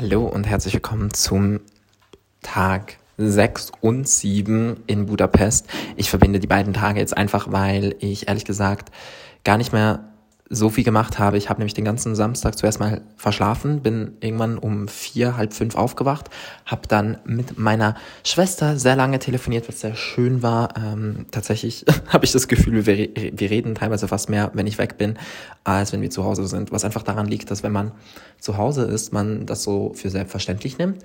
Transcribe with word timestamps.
Hallo 0.00 0.26
und 0.26 0.46
herzlich 0.46 0.74
willkommen 0.74 1.12
zum 1.12 1.58
Tag 2.40 2.98
6 3.16 3.72
und 3.80 4.08
7 4.08 4.84
in 4.86 5.06
Budapest. 5.06 5.66
Ich 5.96 6.08
verbinde 6.08 6.38
die 6.38 6.46
beiden 6.46 6.72
Tage 6.72 7.00
jetzt 7.00 7.16
einfach, 7.16 7.50
weil 7.50 7.96
ich 7.98 8.28
ehrlich 8.28 8.44
gesagt 8.44 8.92
gar 9.42 9.56
nicht 9.56 9.72
mehr 9.72 10.04
so 10.50 10.70
viel 10.70 10.84
gemacht 10.84 11.18
habe. 11.18 11.36
Ich 11.36 11.50
habe 11.50 11.60
nämlich 11.60 11.74
den 11.74 11.84
ganzen 11.84 12.14
Samstag 12.14 12.56
zuerst 12.56 12.80
mal 12.80 13.02
verschlafen, 13.16 13.82
bin 13.82 14.16
irgendwann 14.20 14.56
um 14.58 14.88
vier, 14.88 15.36
halb 15.36 15.52
fünf 15.52 15.76
aufgewacht, 15.76 16.30
habe 16.64 16.82
dann 16.88 17.18
mit 17.24 17.58
meiner 17.58 17.96
Schwester 18.24 18.78
sehr 18.78 18.96
lange 18.96 19.18
telefoniert, 19.18 19.68
was 19.68 19.80
sehr 19.80 19.94
schön 19.94 20.42
war. 20.42 20.74
Ähm, 20.76 21.26
tatsächlich 21.30 21.84
habe 22.08 22.24
ich 22.24 22.32
das 22.32 22.48
Gefühl, 22.48 22.86
wir, 22.86 22.96
wir 22.96 23.50
reden 23.50 23.74
teilweise 23.74 24.08
fast 24.08 24.30
mehr, 24.30 24.50
wenn 24.54 24.66
ich 24.66 24.78
weg 24.78 24.96
bin, 24.96 25.18
als 25.64 25.92
wenn 25.92 26.00
wir 26.00 26.10
zu 26.10 26.24
Hause 26.24 26.46
sind. 26.46 26.72
Was 26.72 26.84
einfach 26.84 27.02
daran 27.02 27.26
liegt, 27.26 27.50
dass 27.50 27.62
wenn 27.62 27.72
man 27.72 27.92
zu 28.40 28.56
Hause 28.56 28.84
ist, 28.84 29.12
man 29.12 29.44
das 29.44 29.62
so 29.62 29.92
für 29.94 30.08
selbstverständlich 30.08 30.78
nimmt 30.78 31.02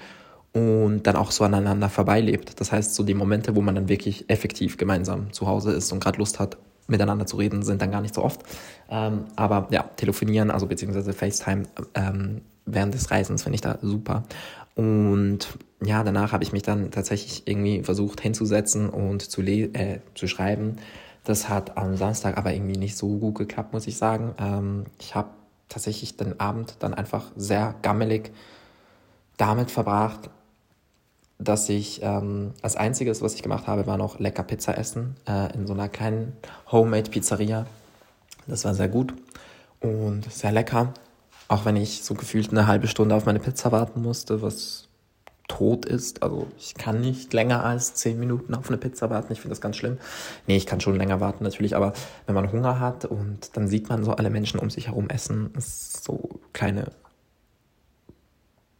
und 0.53 1.03
dann 1.03 1.15
auch 1.15 1.31
so 1.31 1.43
aneinander 1.43 1.89
vorbeilebt. 1.89 2.59
Das 2.61 2.71
heißt, 2.71 2.95
so 2.95 3.03
die 3.03 3.15
Momente, 3.15 3.55
wo 3.55 3.61
man 3.61 3.75
dann 3.75 3.89
wirklich 3.89 4.29
effektiv 4.29 4.77
gemeinsam 4.77 5.33
zu 5.33 5.47
Hause 5.47 5.71
ist 5.71 5.91
und 5.91 5.99
gerade 5.99 6.19
Lust 6.19 6.39
hat, 6.39 6.57
miteinander 6.87 7.25
zu 7.25 7.37
reden, 7.37 7.63
sind 7.63 7.81
dann 7.81 7.91
gar 7.91 8.01
nicht 8.01 8.15
so 8.15 8.23
oft. 8.23 8.41
Ähm, 8.89 9.25
aber 9.35 9.67
ja, 9.71 9.83
telefonieren, 9.95 10.51
also 10.51 10.67
beziehungsweise 10.67 11.13
FaceTime 11.13 11.63
ähm, 11.95 12.41
während 12.65 12.93
des 12.93 13.11
Reisens 13.11 13.43
finde 13.43 13.55
ich 13.55 13.61
da 13.61 13.77
super. 13.81 14.23
Und 14.75 15.57
ja, 15.83 16.03
danach 16.03 16.31
habe 16.31 16.43
ich 16.43 16.51
mich 16.51 16.63
dann 16.63 16.91
tatsächlich 16.91 17.47
irgendwie 17.47 17.83
versucht 17.83 18.21
hinzusetzen 18.21 18.89
und 18.89 19.21
zu, 19.21 19.41
äh, 19.41 19.99
zu 20.15 20.27
schreiben. 20.27 20.77
Das 21.23 21.47
hat 21.49 21.77
am 21.77 21.95
Samstag 21.95 22.37
aber 22.37 22.53
irgendwie 22.53 22.77
nicht 22.77 22.97
so 22.97 23.17
gut 23.17 23.35
geklappt, 23.35 23.73
muss 23.73 23.87
ich 23.87 23.97
sagen. 23.97 24.33
Ähm, 24.39 24.85
ich 24.99 25.15
habe 25.15 25.29
tatsächlich 25.69 26.17
den 26.17 26.39
Abend 26.39 26.75
dann 26.79 26.93
einfach 26.93 27.31
sehr 27.35 27.75
gammelig 27.81 28.31
damit 29.37 29.71
verbracht, 29.71 30.29
dass 31.43 31.69
ich 31.69 32.01
ähm, 32.03 32.53
als 32.61 32.75
einziges, 32.75 33.21
was 33.21 33.35
ich 33.35 33.43
gemacht 33.43 33.67
habe, 33.67 33.87
war 33.87 33.97
noch 33.97 34.19
lecker 34.19 34.43
Pizza 34.43 34.77
essen 34.77 35.15
äh, 35.27 35.53
in 35.53 35.67
so 35.67 35.73
einer 35.73 35.89
kleinen 35.89 36.33
Homemade 36.71 37.09
Pizzeria. 37.09 37.65
Das 38.47 38.65
war 38.65 38.73
sehr 38.73 38.89
gut 38.89 39.13
und 39.79 40.31
sehr 40.31 40.51
lecker. 40.51 40.93
Auch 41.47 41.65
wenn 41.65 41.75
ich 41.75 42.03
so 42.03 42.13
gefühlt 42.13 42.51
eine 42.51 42.67
halbe 42.67 42.87
Stunde 42.87 43.15
auf 43.15 43.25
meine 43.25 43.39
Pizza 43.39 43.71
warten 43.71 44.01
musste, 44.01 44.41
was 44.41 44.89
tot 45.47 45.85
ist. 45.85 46.23
Also 46.23 46.47
ich 46.57 46.73
kann 46.75 47.01
nicht 47.01 47.33
länger 47.33 47.63
als 47.63 47.93
zehn 47.95 48.19
Minuten 48.19 48.55
auf 48.55 48.69
eine 48.69 48.77
Pizza 48.77 49.09
warten. 49.09 49.31
Ich 49.33 49.41
finde 49.41 49.51
das 49.51 49.61
ganz 49.61 49.75
schlimm. 49.77 49.97
Nee, 50.47 50.57
ich 50.57 50.65
kann 50.65 50.81
schon 50.81 50.95
länger 50.95 51.19
warten 51.19 51.43
natürlich, 51.43 51.75
aber 51.75 51.93
wenn 52.25 52.35
man 52.35 52.51
Hunger 52.51 52.79
hat 52.79 53.05
und 53.05 53.55
dann 53.55 53.67
sieht 53.67 53.89
man 53.89 54.03
so 54.03 54.13
alle 54.13 54.29
Menschen 54.29 54.59
um 54.59 54.69
sich 54.69 54.87
herum 54.87 55.09
essen, 55.09 55.51
ist 55.57 56.03
so 56.03 56.39
kleine, 56.53 56.91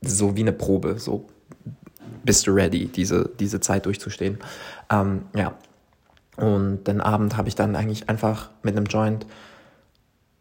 so 0.02 0.36
wie 0.36 0.42
eine 0.42 0.54
Probe, 0.54 1.00
so 1.00 1.28
bist 2.24 2.48
du 2.48 2.52
ready, 2.52 2.88
diese, 2.88 3.30
diese 3.40 3.60
Zeit 3.60 3.86
durchzustehen. 3.86 4.38
Ähm, 4.90 5.24
ja. 5.36 5.56
Und 6.36 6.86
den 6.86 7.00
Abend 7.00 7.38
habe 7.38 7.48
ich 7.48 7.56
dann 7.56 7.76
eigentlich 7.76 8.10
einfach 8.10 8.50
mit 8.64 8.76
einem 8.76 8.86
Joint 8.86 9.26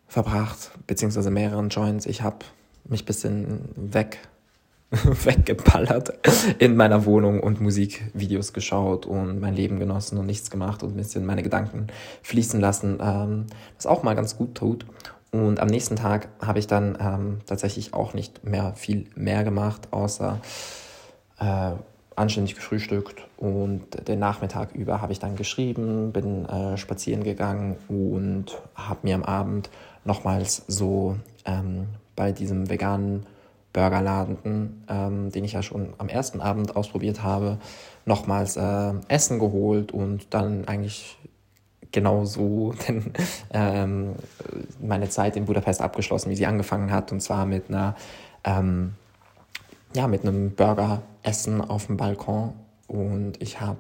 verbracht, 0.09 0.71
beziehungsweise 0.87 1.31
mehreren 1.31 1.69
Joints. 1.69 2.07
Ich 2.07 2.23
habe 2.23 2.45
mich 2.85 3.03
ein 3.03 3.07
bisschen 3.07 3.69
weg, 3.77 4.19
weggeballert 4.91 6.13
in 6.59 6.77
meiner 6.77 7.05
Wohnung 7.07 7.41
und 7.41 7.61
Musikvideos 7.61 8.53
geschaut 8.53 9.07
und 9.07 9.41
mein 9.41 9.55
Leben 9.55 9.79
genossen 9.79 10.19
und 10.19 10.27
nichts 10.27 10.51
gemacht 10.51 10.83
und 10.83 10.95
ein 10.95 10.97
bisschen 10.97 11.25
meine 11.25 11.43
Gedanken 11.43 11.87
fließen 12.23 12.61
lassen, 12.61 12.99
ähm, 13.01 13.47
was 13.77 13.87
auch 13.87 14.03
mal 14.03 14.15
ganz 14.15 14.37
gut 14.37 14.55
tut. 14.55 14.87
Und 15.31 15.61
am 15.61 15.69
nächsten 15.69 15.97
Tag 15.97 16.29
habe 16.43 16.59
ich 16.59 16.67
dann 16.67 16.99
ähm, 17.01 17.39
tatsächlich 17.47 17.95
auch 17.95 18.13
nicht 18.13 18.45
mehr 18.45 18.75
viel 18.75 19.07
mehr 19.15 19.45
gemacht, 19.45 19.89
außer 19.91 20.41
äh, 21.43 21.73
anständig 22.15 22.55
gefrühstückt 22.55 23.27
und 23.37 24.07
den 24.07 24.19
Nachmittag 24.19 24.75
über 24.75 25.01
habe 25.01 25.12
ich 25.12 25.19
dann 25.19 25.37
geschrieben, 25.37 26.12
bin 26.12 26.47
äh, 26.47 26.77
spazieren 26.77 27.25
gegangen 27.25 27.77
und 27.89 28.61
habe 28.75 29.01
mir 29.03 29.14
am 29.14 29.25
Abend 29.25 29.70
nochmals 30.05 30.63
so 30.69 31.17
ähm, 31.45 31.86
bei 32.14 32.33
diesem 32.33 32.69
veganen 32.69 33.27
Burgerladen, 33.73 34.85
ähm, 34.89 35.33
den 35.33 35.45
ich 35.45 35.55
ja 35.55 35.63
schon 35.63 35.95
am 35.98 36.08
ersten 36.08 36.41
Abend 36.41 36.77
ausprobiert 36.77 37.23
habe, 37.23 37.59
nochmals 38.05 38.57
äh, 38.57 38.92
Essen 39.09 39.39
geholt 39.39 39.92
und 39.92 40.27
dann 40.35 40.69
eigentlich 40.69 41.17
genau 41.91 42.24
so 42.24 42.74
denn, 42.89 43.13
ähm, 43.53 44.14
meine 44.80 45.09
Zeit 45.09 45.36
in 45.36 45.47
Budapest 45.47 45.80
abgeschlossen, 45.80 46.30
wie 46.30 46.36
sie 46.36 46.47
angefangen 46.47 46.91
hat, 46.91 47.11
und 47.11 47.20
zwar 47.20 47.47
mit 47.47 47.70
einer 47.70 47.97
ähm, 48.45 48.95
ja, 49.95 50.07
mit 50.08 50.23
einem 50.23 50.53
Burger 50.53 51.03
essen 51.23 51.61
auf 51.61 51.86
dem 51.86 51.97
Balkon. 51.97 52.55
Und 52.86 53.41
ich 53.41 53.61
habe 53.61 53.79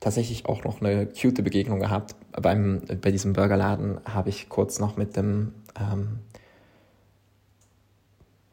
tatsächlich 0.00 0.46
auch 0.46 0.64
noch 0.64 0.80
eine 0.80 1.06
cute 1.06 1.42
Begegnung 1.42 1.80
gehabt. 1.80 2.14
Beim, 2.32 2.82
bei 3.00 3.10
diesem 3.10 3.32
Burgerladen 3.32 4.00
habe 4.04 4.28
ich 4.28 4.48
kurz 4.48 4.78
noch 4.78 4.96
mit 4.96 5.16
dem, 5.16 5.52
ähm, 5.78 6.20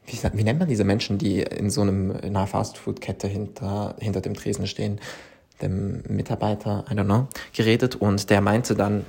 wie, 0.06 0.18
wie, 0.34 0.44
nennt 0.44 0.60
man 0.60 0.68
diese 0.68 0.84
Menschen, 0.84 1.18
die 1.18 1.42
in 1.42 1.70
so 1.70 1.82
einem, 1.82 2.12
in 2.12 2.36
einer 2.36 2.48
Fastfood-Kette 2.48 3.28
hinter, 3.28 3.96
hinter 4.00 4.22
dem 4.22 4.34
Tresen 4.34 4.68
stehen, 4.68 5.00
dem 5.62 6.04
Mitarbeiter, 6.08 6.86
I 6.90 6.94
don't 6.94 7.06
know, 7.06 7.28
geredet. 7.54 7.96
Und 7.96 8.30
der 8.30 8.42
meinte 8.42 8.76
dann, 8.76 9.06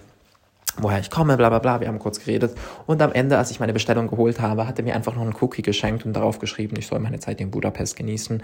woher 0.79 0.99
ich 1.01 1.11
komme, 1.11 1.37
bla 1.37 1.49
bla 1.49 1.59
bla. 1.59 1.81
Wir 1.81 1.89
haben 1.89 1.99
kurz 1.99 2.21
geredet. 2.21 2.57
Und 2.87 3.03
am 3.03 3.13
Ende, 3.13 3.39
als 3.39 3.51
ich 3.51 3.61
meine 3.61 3.73
Bestellung 3.73 4.09
geholt 4.09 4.41
habe, 4.41 4.67
hat 4.67 4.79
er 4.79 4.85
mir 4.85 4.95
einfach 4.95 5.15
noch 5.15 5.23
einen 5.23 5.35
Cookie 5.41 5.63
geschenkt 5.63 6.05
und 6.05 6.13
darauf 6.13 6.39
geschrieben, 6.39 6.77
ich 6.79 6.87
soll 6.87 6.99
meine 6.99 7.19
Zeit 7.19 7.41
in 7.41 7.51
Budapest 7.51 7.97
genießen. 7.97 8.43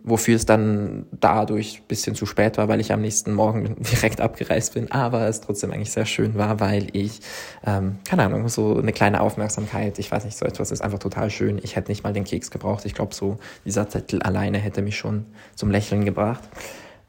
Wofür 0.00 0.36
es 0.36 0.46
dann 0.46 1.06
dadurch 1.10 1.80
ein 1.80 1.88
bisschen 1.88 2.14
zu 2.14 2.24
spät 2.24 2.56
war, 2.56 2.68
weil 2.68 2.78
ich 2.78 2.92
am 2.92 3.00
nächsten 3.00 3.34
Morgen 3.34 3.76
direkt 3.92 4.20
abgereist 4.20 4.74
bin. 4.74 4.92
Aber 4.92 5.26
es 5.26 5.40
trotzdem 5.40 5.72
eigentlich 5.72 5.90
sehr 5.90 6.06
schön 6.06 6.36
war, 6.36 6.60
weil 6.60 6.86
ich, 6.92 7.20
ähm, 7.66 7.98
keine 8.08 8.24
Ahnung, 8.24 8.48
so 8.48 8.78
eine 8.78 8.92
kleine 8.92 9.20
Aufmerksamkeit, 9.20 9.98
ich 9.98 10.12
weiß 10.12 10.24
nicht, 10.24 10.38
so 10.38 10.44
etwas 10.44 10.70
ist 10.70 10.82
einfach 10.82 11.00
total 11.00 11.30
schön. 11.30 11.58
Ich 11.62 11.74
hätte 11.74 11.90
nicht 11.90 12.04
mal 12.04 12.12
den 12.12 12.24
Keks 12.24 12.52
gebraucht. 12.52 12.84
Ich 12.84 12.94
glaube, 12.94 13.12
so 13.12 13.38
dieser 13.64 13.88
Zettel 13.88 14.22
alleine 14.22 14.58
hätte 14.58 14.82
mich 14.82 14.96
schon 14.96 15.26
zum 15.56 15.72
Lächeln 15.72 16.04
gebracht. 16.04 16.44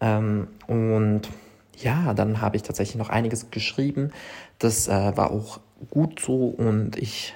Ähm, 0.01 0.47
und 0.65 1.21
ja, 1.81 2.13
dann 2.13 2.41
habe 2.41 2.55
ich 2.55 2.63
tatsächlich 2.63 2.97
noch 2.97 3.09
einiges 3.09 3.51
geschrieben. 3.51 4.11
Das 4.57 4.87
äh, 4.87 5.17
war 5.17 5.31
auch 5.31 5.59
gut 5.89 6.19
so 6.19 6.47
und 6.47 6.97
ich 6.97 7.33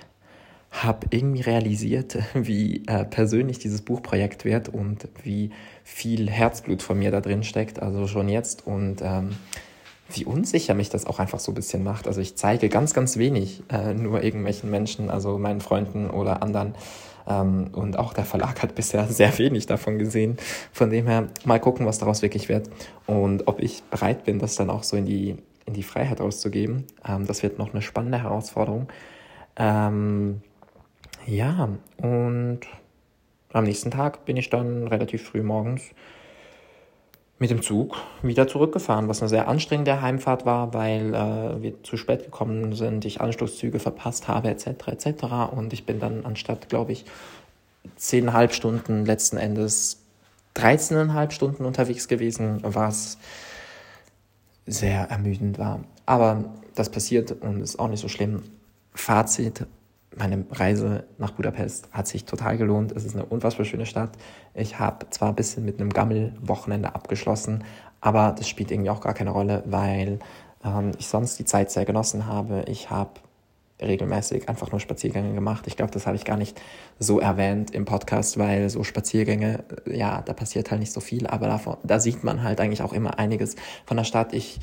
habe 0.72 1.08
irgendwie 1.12 1.42
realisiert, 1.42 2.18
wie 2.34 2.84
äh, 2.88 3.06
persönlich 3.06 3.59
dieses 3.59 3.81
Buchprojekt 3.81 4.44
wird 4.46 4.70
und 4.70 5.08
wie 5.24 5.52
viel 5.84 6.30
Herzblut 6.30 6.81
von 6.81 6.98
mir 7.00 7.12
da 7.12 7.22
drin 7.22 7.44
steckt, 7.44 7.81
also 7.81 8.08
schon 8.08 8.28
jetzt 8.28 8.66
und 8.66 9.02
ähm, 9.02 9.30
wie 10.09 10.26
unsicher 10.26 10.74
mich 10.74 10.90
das 10.90 11.06
auch 11.06 11.20
einfach 11.20 11.40
so 11.40 11.52
ein 11.52 11.56
bisschen 11.56 11.84
macht. 11.84 12.08
Also 12.08 12.22
ich 12.22 12.36
zeige 12.36 12.70
ganz, 12.70 12.94
ganz 12.94 13.18
wenig 13.18 13.64
äh, 13.70 13.94
nur 13.94 14.24
irgendwelchen 14.24 14.70
Menschen, 14.70 15.10
also 15.10 15.38
meinen 15.38 15.62
Freunden 15.62 16.10
oder 16.10 16.44
anderen 16.44 16.75
und 17.26 17.98
auch 17.98 18.14
der 18.14 18.26
Verlag 18.26 18.62
hat 18.62 18.76
bisher 18.76 19.08
sehr 19.10 19.38
wenig 19.38 19.66
davon 19.66 19.98
gesehen. 19.98 20.38
Von 20.72 20.90
dem 20.90 21.08
her 21.08 21.28
mal 21.46 21.60
gucken, 21.60 21.86
was 21.86 22.00
daraus 22.00 22.22
wirklich 22.22 22.50
wird 22.50 22.70
und 23.08 23.48
ob 23.48 23.62
ich 23.62 23.84
bereit 23.84 24.26
bin, 24.26 24.40
das 24.40 24.56
dann 24.56 24.70
auch 24.70 24.84
so 24.84 24.98
in 24.98 25.06
die, 25.06 25.38
in 25.66 25.74
die 25.74 25.84
Freiheit 25.84 26.22
auszugeben. 26.22 26.86
Ähm, 27.08 27.26
das 27.26 27.44
wird 27.44 27.60
noch 27.60 27.72
eine 27.72 27.82
spannende 27.82 28.22
Herausforderung. 28.22 28.88
Ähm, 29.56 30.42
ja, 31.26 31.70
und 31.98 32.60
am 33.54 33.64
nächsten 33.64 33.92
Tag 33.92 34.26
bin 34.26 34.36
ich 34.36 34.50
dann 34.50 34.88
relativ 34.88 35.24
früh 35.24 35.44
morgens 35.44 35.92
mit 37.44 37.50
dem 37.50 37.62
Zug 37.62 37.98
wieder 38.22 38.48
zurückgefahren, 38.48 39.09
was 39.09 39.22
eine 39.22 39.28
sehr 39.28 39.50
anstrengende 39.50 40.02
Heimfahrt 40.02 40.46
war, 40.46 40.74
weil 40.74 41.14
äh, 41.14 41.62
wir 41.62 41.84
zu 41.84 41.98
spät 41.98 42.24
gekommen 42.24 42.72
sind, 42.74 43.04
ich 43.04 43.20
Anschlusszüge 43.20 43.80
verpasst 43.80 44.30
habe, 44.30 44.48
etc. 44.48 44.88
etc. 44.88 45.24
Und 45.52 45.74
ich 45.74 45.86
bin 45.86 46.00
dann 46.00 46.26
anstatt, 46.26 46.70
glaube 46.70 46.94
ich, 46.94 47.04
zehneinhalb 47.98 48.54
Stunden 48.54 49.06
letzten 49.06 49.36
Endes 49.36 50.06
13,5 50.56 51.31
Stunden 51.31 51.66
unterwegs 51.66 52.07
gewesen, 52.07 52.60
was 52.63 53.18
sehr 54.66 55.10
ermüdend 55.10 55.60
war. 55.60 55.81
Aber 56.06 56.45
das 56.75 56.92
passiert 56.92 57.34
und 57.42 57.60
ist 57.60 57.78
auch 57.78 57.90
nicht 57.90 58.00
so 58.00 58.07
schlimm. 58.07 58.44
Fazit, 58.94 59.66
meine 60.18 60.45
Reise 60.51 61.06
nach 61.18 61.31
Budapest 61.31 61.89
hat 61.92 62.07
sich 62.07 62.25
total 62.25 62.57
gelohnt. 62.57 62.92
Es 62.92 63.06
ist 63.06 63.15
eine 63.15 63.25
unfassbar 63.25 63.65
schöne 63.65 63.86
Stadt. 63.86 64.12
Ich 64.54 64.80
habe 64.80 65.10
zwar 65.10 65.30
ein 65.30 65.36
bisschen 65.36 65.65
mit 65.65 65.80
einem 65.80 65.89
Gammel-Wochenende 65.89 66.94
abgeschlossen, 66.95 67.63
aber 68.01 68.33
das 68.38 68.48
spielt 68.48 68.71
irgendwie 68.71 68.89
auch 68.89 69.01
gar 69.01 69.13
keine 69.13 69.31
Rolle, 69.31 69.63
weil 69.65 70.19
ähm, 70.63 70.92
ich 70.98 71.07
sonst 71.07 71.39
die 71.39 71.45
Zeit 71.45 71.71
sehr 71.71 71.86
genossen 71.86 72.25
habe. 72.25 72.65
Ich 72.68 72.89
habe 72.89 73.12
regelmäßig 73.81 74.50
einfach 74.50 74.71
nur 74.71 74.80
Spaziergänge 74.80 75.33
gemacht. 75.33 75.65
Ich 75.68 75.75
glaube, 75.75 75.92
das 75.92 76.06
habe 76.07 76.16
ich 76.16 76.25
gar 76.25 76.38
nicht 76.38 76.59
so 77.00 77.19
erwähnt 77.19 77.71
im 77.71 77.86
Podcast, 77.86 78.38
weil 78.38 78.69
so 78.69 78.83
Spaziergänge, 78.83 79.63
äh, 79.86 79.98
ja, 79.98 80.21
da 80.21 80.33
passiert 80.33 80.71
halt 80.71 80.80
nicht 80.80 80.94
so 80.94 81.00
viel, 81.00 81.27
aber 81.27 81.48
davon, 81.48 81.77
da 81.83 82.00
sieht 82.00 82.24
man 82.24 82.44
halt 82.44 82.59
eigentlich 82.59 82.81
auch 82.81 82.94
immer 82.94 83.19
einiges 83.19 83.56
von 83.86 83.98
der 83.98 84.04
Stadt. 84.04 84.33
Ich 84.33 84.59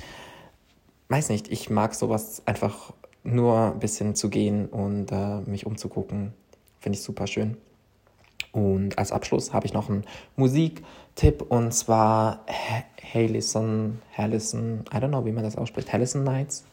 weiß 1.08 1.29
nicht, 1.29 1.49
ich 1.49 1.70
mag 1.70 1.94
sowas 1.94 2.43
einfach 2.46 2.93
nur 3.22 3.72
ein 3.72 3.78
bisschen 3.78 4.14
zu 4.14 4.31
gehen 4.31 4.67
und 4.67 5.12
äh, 5.12 5.40
mich 5.43 5.67
umzugucken, 5.67 6.32
finde 6.81 6.96
ich 6.96 7.02
super 7.02 7.26
schön. 7.26 7.56
Und 8.52 8.99
als 8.99 9.12
Abschluss 9.12 9.52
habe 9.52 9.67
ich 9.67 9.72
noch 9.72 9.88
einen 9.88 10.05
Musiktipp 10.37 11.43
und 11.49 11.72
zwar 11.72 12.44
Halison, 13.14 14.00
Hallison, 14.17 14.84
I 14.93 14.96
don't 14.96 15.08
know, 15.08 15.25
wie 15.25 15.32
man 15.32 15.44
das 15.44 15.56
ausspricht, 15.56 15.93
Hallison 15.93 16.25
Nights 16.25 16.64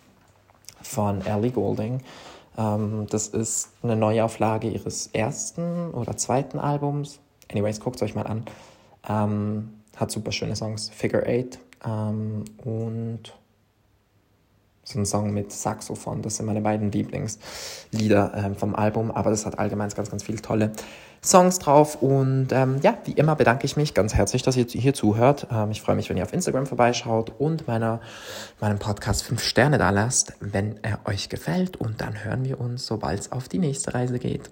von 0.82 1.22
Ellie 1.26 1.52
Golding. 1.52 2.02
Ähm, 2.58 3.06
das 3.10 3.28
ist 3.28 3.70
eine 3.84 3.96
Neuauflage 3.96 4.70
ihres 4.70 5.08
ersten 5.08 5.92
oder 5.92 6.18
zweiten 6.18 6.60
Albums. 6.60 7.20
Anyways, 7.52 7.80
guckt 7.80 7.98
es 7.98 8.02
euch 8.02 8.16
mal 8.16 8.26
an. 8.26 8.46
Ähm, 9.08 9.70
hat 9.96 10.12
super 10.12 10.32
schöne 10.32 10.56
Songs. 10.56 10.90
Figure 10.90 11.26
Eight 11.26 11.60
ähm, 11.86 12.46
und 12.64 13.34
so 14.88 15.00
ein 15.00 15.06
Song 15.06 15.34
mit 15.34 15.52
Saxophon. 15.52 16.22
Das 16.22 16.38
sind 16.38 16.46
meine 16.46 16.62
beiden 16.62 16.92
Lieblingslieder 16.92 18.32
ähm, 18.36 18.56
vom 18.56 18.74
Album, 18.74 19.12
aber 19.12 19.30
das 19.30 19.46
hat 19.46 19.60
allgemein 19.60 19.90
ganz, 19.90 20.10
ganz 20.10 20.24
viele 20.24 20.42
tolle 20.42 20.72
Songs 21.22 21.60
drauf. 21.60 22.02
Und 22.02 22.50
ähm, 22.52 22.80
ja, 22.82 22.98
wie 23.04 23.12
immer 23.12 23.36
bedanke 23.36 23.66
ich 23.66 23.76
mich 23.76 23.94
ganz 23.94 24.14
herzlich, 24.14 24.44
dass 24.44 24.56
ihr 24.56 24.66
hier 24.66 24.94
zuhört. 24.94 25.48
Ähm, 25.52 25.72
ich 25.72 25.82
freue 25.82 25.96
mich, 25.96 26.10
wenn 26.10 26.16
ihr 26.16 26.24
auf 26.24 26.32
Instagram 26.32 26.66
vorbeischaut 26.66 27.34
und 27.38 27.68
meiner, 27.68 28.00
meinem 28.62 28.80
Podcast 28.80 29.24
5 29.24 29.42
Sterne 29.42 29.78
da 29.78 29.90
lasst, 29.90 30.34
wenn 30.40 30.80
er 30.84 31.00
euch 31.06 31.28
gefällt. 31.28 31.76
Und 31.76 32.00
dann 32.00 32.24
hören 32.24 32.46
wir 32.46 32.60
uns, 32.62 32.86
sobald 32.86 33.20
es 33.20 33.32
auf 33.34 33.50
die 33.50 33.60
nächste 33.60 33.94
Reise 33.94 34.20
geht. 34.20 34.50